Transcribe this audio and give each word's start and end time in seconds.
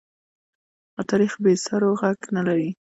تاریخ 1.09 1.33
بې 1.43 1.53
سرو 1.65 1.91
ږغ 2.01 2.19
نه 2.35 2.41
لري. 2.47 2.69